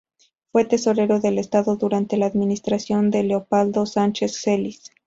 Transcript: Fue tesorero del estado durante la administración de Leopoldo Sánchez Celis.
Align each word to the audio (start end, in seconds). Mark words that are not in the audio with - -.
Fue 0.51 0.65
tesorero 0.65 1.19
del 1.19 1.37
estado 1.37 1.75
durante 1.75 2.17
la 2.17 2.25
administración 2.25 3.11
de 3.11 3.21
Leopoldo 3.21 3.85
Sánchez 3.85 4.35
Celis. 4.41 4.81